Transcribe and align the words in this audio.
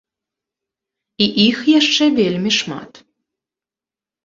І 1.25 1.27
іх 1.47 1.57
яшчэ 1.79 2.05
вельмі 2.19 2.51
шмат. 2.59 2.93